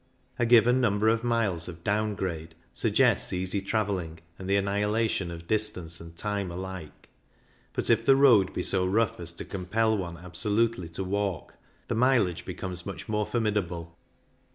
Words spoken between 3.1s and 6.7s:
easy travelling and the annihilation of distance and time